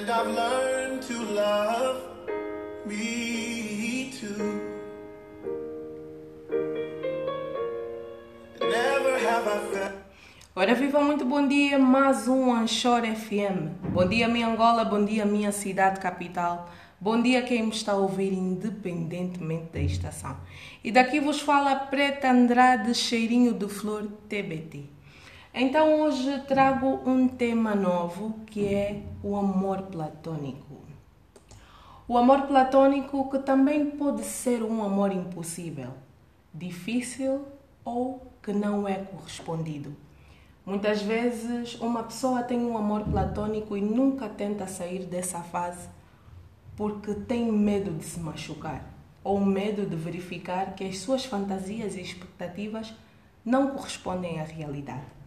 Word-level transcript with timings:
And 0.00 0.08
I've 0.08 0.28
learned 0.28 1.02
to 1.08 1.16
love 1.34 2.00
me 2.86 4.10
too. 4.18 4.60
Never 8.60 9.18
have 9.18 9.46
I 9.46 9.60
felt. 9.70 9.92
Ora 10.56 10.74
viva, 10.74 11.02
muito 11.02 11.26
bom 11.26 11.46
dia, 11.46 11.78
mais 11.78 12.26
um 12.26 12.50
Anchor 12.50 13.02
FM. 13.02 13.90
Bom 13.92 14.08
dia 14.08 14.26
minha 14.26 14.48
Angola, 14.48 14.86
bom 14.86 15.04
dia 15.04 15.26
minha 15.26 15.52
cidade 15.52 16.00
capital. 16.00 16.70
Bom 16.98 17.20
dia 17.20 17.42
quem 17.42 17.64
me 17.64 17.68
está 17.68 17.92
a 17.92 17.96
ouvir 17.96 18.32
independentemente 18.32 19.70
da 19.70 19.80
estação. 19.80 20.34
E 20.82 20.90
daqui 20.90 21.20
vos 21.20 21.42
fala 21.42 21.76
Preta 21.76 22.30
Andrade, 22.30 22.94
cheirinho 22.94 23.52
de 23.52 23.68
flor 23.68 24.06
TBT. 24.30 24.99
Então 25.52 26.02
hoje 26.02 26.44
trago 26.46 27.00
um 27.04 27.26
tema 27.26 27.74
novo 27.74 28.38
que 28.46 28.72
é 28.72 29.02
o 29.20 29.34
amor 29.34 29.82
platônico. 29.82 30.76
O 32.06 32.16
amor 32.16 32.42
platônico 32.42 33.28
que 33.28 33.40
também 33.40 33.90
pode 33.90 34.22
ser 34.22 34.62
um 34.62 34.80
amor 34.80 35.10
impossível, 35.12 35.90
difícil 36.54 37.44
ou 37.84 38.32
que 38.40 38.52
não 38.52 38.86
é 38.86 38.94
correspondido. 38.94 39.92
Muitas 40.64 41.02
vezes 41.02 41.74
uma 41.80 42.04
pessoa 42.04 42.44
tem 42.44 42.60
um 42.60 42.78
amor 42.78 43.02
platônico 43.02 43.76
e 43.76 43.80
nunca 43.80 44.28
tenta 44.28 44.68
sair 44.68 45.04
dessa 45.04 45.40
fase 45.40 45.88
porque 46.76 47.12
tem 47.12 47.50
medo 47.50 47.90
de 47.90 48.04
se 48.04 48.20
machucar 48.20 48.84
ou 49.24 49.40
medo 49.40 49.84
de 49.84 49.96
verificar 49.96 50.76
que 50.76 50.84
as 50.84 50.98
suas 50.98 51.24
fantasias 51.24 51.96
e 51.96 52.00
expectativas 52.00 52.94
não 53.44 53.72
correspondem 53.72 54.40
à 54.40 54.44
realidade. 54.44 55.19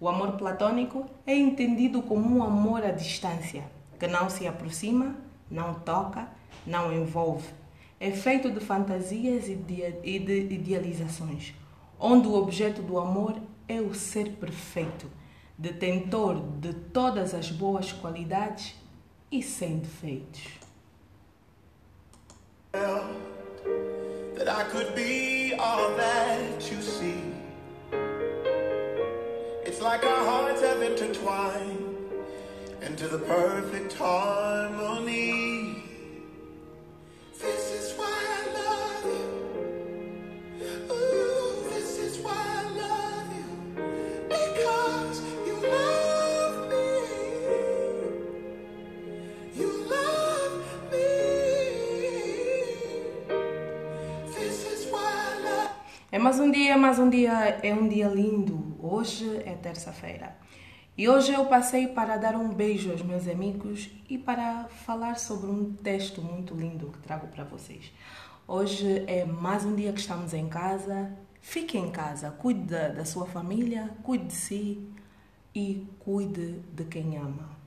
O 0.00 0.08
amor 0.08 0.32
platônico 0.32 1.06
é 1.26 1.34
entendido 1.34 2.02
como 2.02 2.38
um 2.38 2.42
amor 2.42 2.84
à 2.84 2.90
distância, 2.90 3.64
que 3.98 4.06
não 4.06 4.30
se 4.30 4.46
aproxima, 4.46 5.16
não 5.50 5.74
toca, 5.74 6.28
não 6.66 6.92
envolve. 6.92 7.48
É 7.98 8.10
feito 8.10 8.50
de 8.50 8.60
fantasias 8.60 9.48
e 9.48 9.56
de 9.56 10.54
idealizações, 10.54 11.54
onde 11.98 12.28
o 12.28 12.34
objeto 12.34 12.80
do 12.80 12.98
amor 12.98 13.36
é 13.66 13.80
o 13.80 13.92
ser 13.92 14.32
perfeito, 14.36 15.10
detentor 15.56 16.40
de 16.60 16.72
todas 16.72 17.34
as 17.34 17.50
boas 17.50 17.92
qualidades 17.92 18.76
e 19.32 19.42
sem 19.42 19.78
defeitos. 19.78 20.58
that 24.38 24.48
I 24.48 24.62
could 24.70 24.94
be 24.94 25.52
all 25.58 25.96
that 25.96 26.37
It's 29.78 29.84
like 29.84 30.04
our 30.04 30.24
hearts 30.24 30.60
have 30.62 30.82
intertwined 30.82 31.94
into 32.82 33.06
the 33.06 33.18
perfect 33.18 33.92
harmony. 33.92 35.47
É 56.18 56.20
mais 56.20 56.40
um 56.40 56.50
dia, 56.50 56.76
mais 56.76 56.98
um 56.98 57.08
dia, 57.08 57.60
é 57.62 57.72
um 57.72 57.86
dia 57.86 58.08
lindo. 58.08 58.76
Hoje 58.80 59.40
é 59.46 59.54
terça-feira. 59.54 60.36
E 60.96 61.08
hoje 61.08 61.32
eu 61.32 61.46
passei 61.46 61.86
para 61.86 62.16
dar 62.16 62.34
um 62.34 62.52
beijo 62.52 62.90
aos 62.90 63.02
meus 63.02 63.28
amigos 63.28 63.88
e 64.10 64.18
para 64.18 64.64
falar 64.64 65.16
sobre 65.16 65.48
um 65.48 65.74
texto 65.74 66.20
muito 66.20 66.56
lindo 66.56 66.90
que 66.90 66.98
trago 66.98 67.28
para 67.28 67.44
vocês. 67.44 67.92
Hoje 68.48 69.04
é 69.06 69.24
mais 69.24 69.64
um 69.64 69.76
dia 69.76 69.92
que 69.92 70.00
estamos 70.00 70.34
em 70.34 70.48
casa. 70.48 71.16
Fique 71.40 71.78
em 71.78 71.88
casa, 71.92 72.32
cuide 72.32 72.62
da, 72.62 72.88
da 72.88 73.04
sua 73.04 73.26
família, 73.26 73.88
cuide 74.02 74.24
de 74.24 74.34
si 74.34 74.90
e 75.54 75.86
cuide 76.00 76.58
de 76.72 76.84
quem 76.86 77.16
ama. 77.16 77.57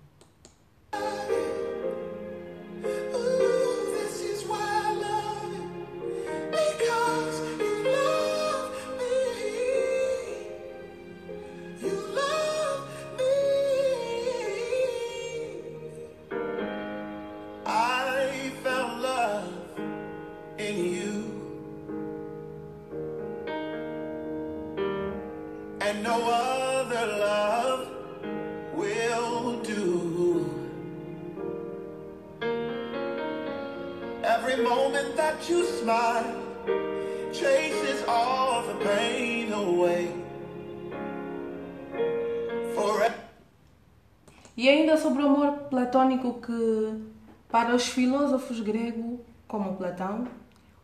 Every 34.37 34.63
moment 34.63 35.17
that 35.17 35.49
you 35.49 35.65
smile 35.65 36.23
chases 37.33 38.01
all 38.07 38.63
the 38.63 38.75
pain 38.85 39.51
away. 39.51 40.07
Forever. 42.73 43.13
E 44.55 44.69
ainda 44.69 44.95
sobre 44.95 45.21
o 45.23 45.25
amor 45.25 45.51
platônico 45.69 46.39
que, 46.39 47.03
para 47.49 47.75
os 47.75 47.87
filósofos 47.87 48.61
gregos, 48.61 49.19
como 49.49 49.75
Platão, 49.75 50.25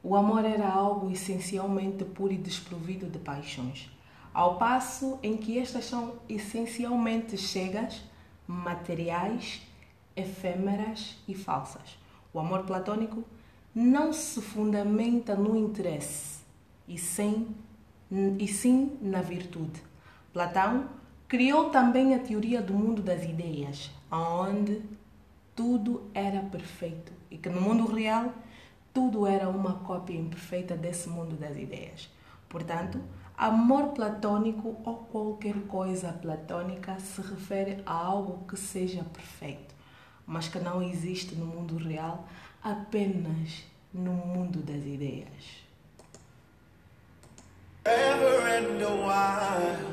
o 0.04 0.18
amor 0.18 0.44
era 0.44 0.68
algo 0.68 1.10
essencialmente 1.10 2.04
puro 2.04 2.34
e 2.34 2.38
desprovido 2.38 3.06
de 3.06 3.18
paixões, 3.18 3.90
ao 4.34 4.58
passo 4.58 5.20
em 5.24 5.38
que 5.38 5.58
estas 5.58 5.86
são 5.86 6.16
essencialmente 6.28 7.38
cegas, 7.38 8.02
materiais, 8.46 9.62
efêmeras 10.18 11.16
e 11.30 11.34
falsas. 11.34 11.98
O 12.34 12.40
amor 12.40 12.64
platônico 12.64 13.24
não 13.80 14.12
se 14.12 14.42
fundamenta 14.42 15.36
no 15.36 15.56
interesse, 15.56 16.40
e, 16.88 16.98
sem, 16.98 17.56
e 18.10 18.48
sim 18.48 18.98
na 19.00 19.22
virtude. 19.22 19.84
Platão 20.34 20.90
criou 21.28 21.70
também 21.70 22.16
a 22.16 22.20
teoria 22.20 22.60
do 22.60 22.74
mundo 22.74 23.04
das 23.04 23.24
ideias, 23.24 23.92
onde 24.12 24.82
tudo 25.56 26.10
era 26.12 26.40
perfeito 26.42 27.12
e 27.30 27.38
que 27.38 27.50
no 27.50 27.62
mundo 27.62 27.86
real 27.86 28.34
tudo 28.92 29.28
era 29.28 29.48
uma 29.48 29.76
cópia 29.76 30.18
imperfeita 30.18 30.76
desse 30.76 31.08
mundo 31.08 31.36
das 31.36 31.56
ideias. 31.56 32.10
Portanto, 32.50 33.00
amor 33.38 33.90
platônico 33.90 34.76
ou 34.84 34.96
qualquer 35.12 35.54
coisa 35.68 36.12
platônica 36.14 37.00
se 37.00 37.22
refere 37.22 37.84
a 37.86 37.94
algo 37.94 38.44
que 38.48 38.58
seja 38.58 39.04
perfeito, 39.04 39.76
mas 40.26 40.48
que 40.48 40.58
não 40.58 40.82
existe 40.82 41.36
no 41.36 41.46
mundo 41.46 41.78
real, 41.78 42.28
apenas 42.68 43.64
no 43.94 44.12
mundo 44.12 44.62
das 44.62 44.86
ideias. 44.86 45.64
Ever 47.86 48.42
and 48.46 48.82
a 48.82 48.90
while, 48.90 49.87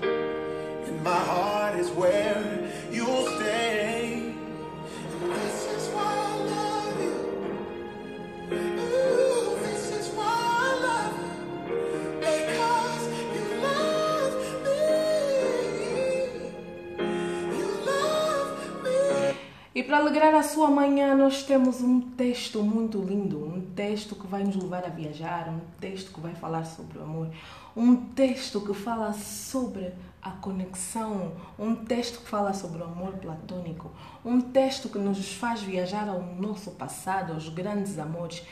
E 19.74 19.82
para 19.82 19.98
alegrar 19.98 20.32
a 20.36 20.42
sua 20.44 20.70
manhã, 20.70 21.16
nós 21.16 21.42
temos 21.42 21.80
um 21.80 22.00
texto 22.00 22.62
muito 22.62 23.02
lindo, 23.02 23.44
um 23.44 23.60
texto 23.74 24.14
que 24.14 24.24
vai 24.24 24.44
nos 24.44 24.54
levar 24.54 24.84
a 24.84 24.88
viajar, 24.88 25.48
um 25.48 25.58
texto 25.80 26.12
que 26.12 26.20
vai 26.20 26.32
falar 26.32 26.64
sobre 26.64 26.96
o 26.96 27.02
amor, 27.02 27.28
um 27.76 27.96
texto 27.96 28.60
que 28.60 28.72
fala 28.72 29.12
sobre 29.12 29.92
a 30.22 30.30
conexão, 30.30 31.32
um 31.58 31.74
texto 31.74 32.20
que 32.20 32.28
fala 32.28 32.54
sobre 32.54 32.82
o 32.82 32.84
amor 32.84 33.14
platônico, 33.14 33.90
um 34.24 34.40
texto 34.40 34.88
que 34.88 34.96
nos 34.96 35.34
faz 35.34 35.60
viajar 35.60 36.08
ao 36.08 36.22
nosso 36.22 36.70
passado, 36.70 37.32
aos 37.32 37.48
grandes 37.48 37.98
amores. 37.98 38.44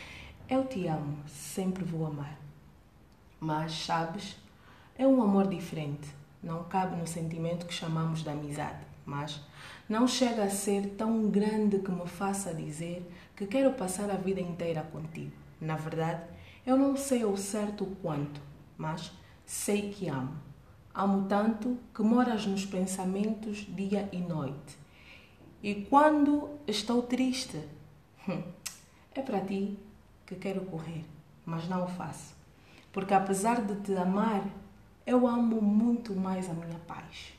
Eu 0.49 0.65
te 0.65 0.89
amo, 0.89 1.19
sempre 1.29 1.85
vou 1.85 2.05
amar. 2.05 2.37
Mas, 3.39 3.85
sabes, 3.85 4.37
é 4.99 5.07
um 5.07 5.23
amor 5.23 5.47
diferente. 5.47 6.09
Não 6.43 6.65
cabe 6.65 6.97
no 6.97 7.07
sentimento 7.07 7.65
que 7.65 7.73
chamamos 7.73 8.25
de 8.25 8.29
amizade, 8.29 8.92
mas 9.05 9.41
não 9.89 10.07
chega 10.07 10.45
a 10.45 10.51
ser 10.51 10.95
tão 10.97 11.29
grande 11.31 11.79
que 11.79 11.91
me 11.91 12.07
faça 12.07 12.55
dizer 12.55 13.11
que 13.37 13.47
quero 13.47 13.73
passar 13.73 14.11
a 14.11 14.17
vida 14.17 14.41
inteira 14.41 14.83
contigo. 14.83 15.33
Na 15.61 15.77
verdade, 15.77 16.23
eu 16.65 16.77
não 16.77 16.97
sei 16.97 17.23
ao 17.23 17.37
certo 17.37 17.87
quanto, 18.01 18.41
mas 18.77 19.13
sei 19.45 19.91
que 19.91 20.09
amo. 20.09 20.37
Amo 20.95 21.27
tanto 21.27 21.79
que 21.95 22.03
moras 22.03 22.47
nos 22.47 22.65
pensamentos 22.65 23.67
dia 23.75 24.09
e 24.13 24.19
noite. 24.19 24.79
E 25.63 25.87
quando 25.89 26.51
estou 26.67 27.03
triste, 27.03 27.59
hum, 28.29 28.43
é 29.15 29.23
para 29.23 29.41
ti 29.41 29.79
que 30.27 30.35
quero 30.35 30.63
correr, 30.63 31.05
mas 31.47 31.69
não 31.69 31.85
o 31.85 31.89
faço. 31.89 32.35
Porque 32.93 33.15
apesar 33.15 33.63
de 33.63 33.77
te 33.77 33.97
amar, 33.97 34.45
eu 35.07 35.27
amo 35.27 35.61
muito 35.61 36.15
mais 36.15 36.49
a 36.49 36.53
minha 36.53 36.79
paz. 36.81 37.33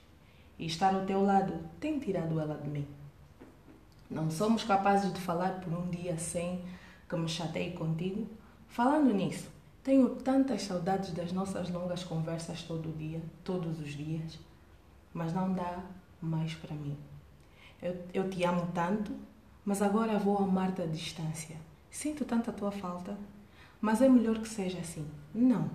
E 0.58 0.66
estar 0.66 0.94
ao 0.94 1.06
teu 1.06 1.24
lado 1.24 1.54
tem 1.80 2.00
tirado 2.00 2.40
ela 2.40 2.56
de 2.56 2.70
mim. 2.70 2.88
Não 4.10 4.30
somos 4.30 4.64
capazes 4.64 5.12
de 5.12 5.20
falar 5.20 5.60
por 5.62 5.74
um 5.74 5.90
dia 5.90 6.18
sem 6.18 6.64
que 7.10 7.16
me 7.16 7.28
chateie 7.28 7.72
contigo? 7.72 8.28
Falando 8.68 9.14
nisso, 9.14 9.50
tenho 9.84 10.10
tantas 10.16 10.64
saudades 10.64 11.12
das 11.12 11.32
nossas 11.32 11.70
longas 11.70 12.04
conversas 12.04 12.64
todo 12.64 12.96
dia, 12.98 13.22
todos 13.44 13.80
os 13.80 13.92
dias, 13.92 14.40
mas 15.14 15.34
não 15.34 15.54
dá 15.54 15.80
mais 16.22 16.54
para 16.56 16.76
mim. 16.76 16.98
Eu, 17.82 18.06
eu 18.14 18.30
te 18.30 18.44
amo 18.44 18.68
tanto, 18.74 19.12
mas 19.66 19.82
agora 19.82 20.18
vou 20.18 20.38
amar-te 20.38 20.82
à 20.82 20.86
distância. 20.86 21.58
Sinto 21.92 22.24
tanta 22.24 22.52
tua 22.52 22.72
falta, 22.72 23.18
mas 23.82 24.02
é 24.02 24.08
melhor 24.08 24.40
que 24.40 24.48
seja 24.48 24.80
assim. 24.80 25.06
Não. 25.36 25.70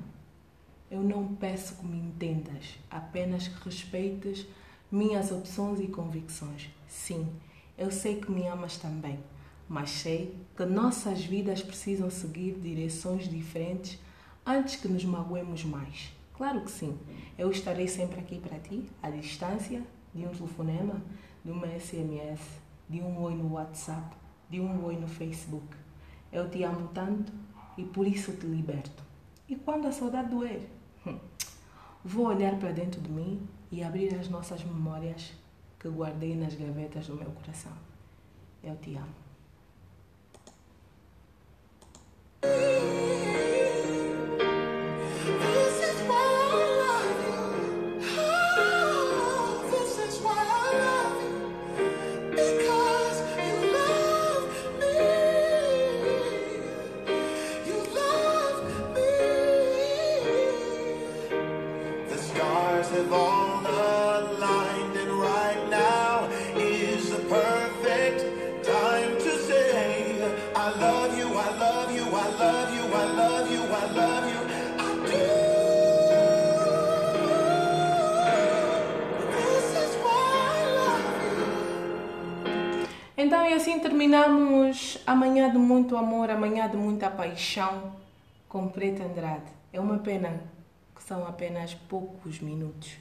Eu 0.90 1.02
não 1.02 1.34
peço 1.34 1.76
que 1.76 1.86
me 1.86 1.98
entendas, 1.98 2.78
apenas 2.90 3.46
que 3.46 3.64
respeites 3.64 4.46
minhas 4.90 5.30
opções 5.30 5.80
e 5.80 5.88
convicções. 5.88 6.68
Sim, 6.88 7.28
eu 7.76 7.90
sei 7.90 8.20
que 8.20 8.30
me 8.30 8.46
amas 8.46 8.76
também 8.76 9.18
mas 9.68 9.90
sei 9.90 10.34
que 10.56 10.64
nossas 10.64 11.22
vidas 11.24 11.62
precisam 11.62 12.10
seguir 12.10 12.54
direções 12.54 13.28
diferentes 13.28 13.98
antes 14.46 14.76
que 14.76 14.88
nos 14.88 15.04
magoemos 15.04 15.62
mais. 15.62 16.10
Claro 16.34 16.62
que 16.62 16.70
sim, 16.70 16.96
eu 17.36 17.50
estarei 17.50 17.86
sempre 17.86 18.20
aqui 18.20 18.40
para 18.40 18.58
ti, 18.58 18.88
à 19.02 19.10
distância 19.10 19.82
de 20.14 20.24
um 20.24 20.30
telefonema, 20.30 21.02
de 21.44 21.50
uma 21.50 21.66
SMS, 21.66 22.40
de 22.88 23.00
um 23.00 23.20
oi 23.20 23.34
no 23.34 23.52
WhatsApp, 23.52 24.16
de 24.48 24.58
um 24.58 24.84
oi 24.84 24.96
no 24.96 25.06
Facebook. 25.06 25.66
Eu 26.32 26.48
te 26.48 26.62
amo 26.62 26.88
tanto 26.94 27.32
e 27.76 27.84
por 27.84 28.06
isso 28.06 28.32
te 28.32 28.46
liberto. 28.46 29.02
E 29.48 29.54
quando 29.54 29.86
a 29.86 29.92
saudade 29.92 30.30
doer, 30.30 30.66
hum, 31.06 31.18
vou 32.04 32.26
olhar 32.26 32.58
para 32.58 32.72
dentro 32.72 33.00
de 33.00 33.10
mim 33.10 33.46
e 33.70 33.82
abrir 33.82 34.14
as 34.14 34.28
nossas 34.28 34.64
memórias 34.64 35.32
que 35.78 35.88
guardei 35.88 36.34
nas 36.34 36.54
gavetas 36.54 37.06
do 37.06 37.16
meu 37.16 37.30
coração. 37.30 37.72
Eu 38.62 38.76
te 38.76 38.96
amo. 38.96 39.27
Então, 83.20 83.44
e 83.46 83.52
assim 83.52 83.80
terminamos 83.80 84.98
amanhã 85.06 85.50
de 85.50 85.58
muito 85.58 85.96
amor, 85.96 86.30
amanhã 86.30 86.68
de 86.68 86.76
muita 86.76 87.10
paixão 87.10 87.92
com 88.48 88.68
Preta 88.68 89.02
Andrade. 89.02 89.50
É 89.72 89.80
uma 89.80 89.98
pena 89.98 90.40
que 90.94 91.02
são 91.02 91.26
apenas 91.26 91.74
poucos 91.74 92.40
minutos, 92.40 92.92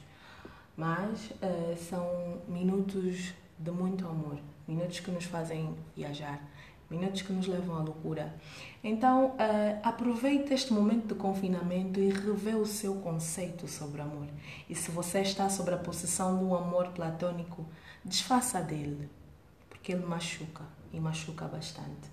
mas 0.76 1.30
uh, 1.30 1.76
são 1.76 2.42
minutos 2.48 3.32
de 3.58 3.70
muito 3.70 4.06
amor, 4.06 4.38
minutos 4.66 5.00
que 5.00 5.10
nos 5.10 5.24
fazem 5.24 5.76
viajar, 5.96 6.40
minutos 6.90 7.22
que 7.22 7.32
nos 7.32 7.46
levam 7.46 7.76
à 7.76 7.82
loucura. 7.82 8.34
Então, 8.82 9.30
uh, 9.30 9.36
aproveite 9.82 10.54
este 10.54 10.72
momento 10.72 11.08
de 11.08 11.14
confinamento 11.14 12.00
e 12.00 12.10
revê 12.10 12.54
o 12.54 12.64
seu 12.64 12.94
conceito 12.96 13.68
sobre 13.68 14.00
amor. 14.00 14.26
E 14.68 14.74
se 14.74 14.90
você 14.90 15.20
está 15.20 15.48
sobre 15.48 15.74
a 15.74 15.78
possessão 15.78 16.38
do 16.38 16.54
amor 16.54 16.88
platônico, 16.88 17.66
desfaça 18.04 18.60
dele 18.60 19.10
porque 19.88 19.92
ele 19.92 20.04
machuca 20.04 20.64
e 20.92 21.00
machuca 21.00 21.46
bastante. 21.46 22.10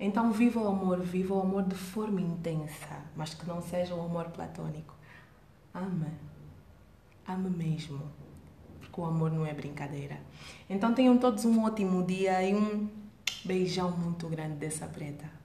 Então, 0.00 0.32
viva 0.32 0.60
o 0.60 0.68
amor, 0.68 1.00
viva 1.00 1.34
o 1.34 1.42
amor 1.42 1.64
de 1.64 1.74
forma 1.74 2.20
intensa, 2.20 3.02
mas 3.14 3.34
que 3.34 3.46
não 3.46 3.60
seja 3.60 3.94
o 3.94 4.00
amor 4.00 4.30
platônico. 4.30 4.94
Ama, 5.74 6.08
ame 7.26 7.50
mesmo, 7.50 8.00
porque 8.80 8.98
o 8.98 9.04
amor 9.04 9.30
não 9.30 9.44
é 9.44 9.52
brincadeira. 9.52 10.18
Então, 10.70 10.94
tenham 10.94 11.18
todos 11.18 11.44
um 11.44 11.64
ótimo 11.64 12.02
dia 12.02 12.42
e 12.42 12.54
um 12.54 12.88
beijão 13.44 13.90
muito 13.90 14.28
grande 14.28 14.56
dessa 14.56 14.86
preta. 14.86 15.38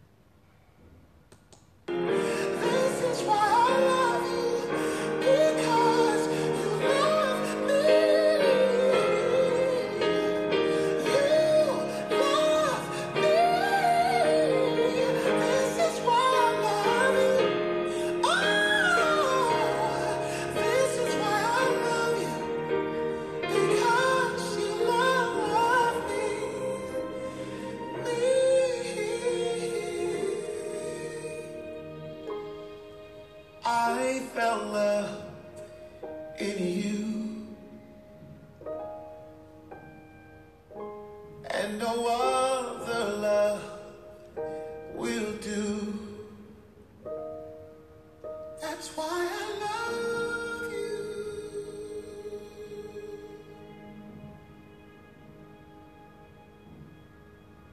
no 41.80 42.02
one. 42.02 42.43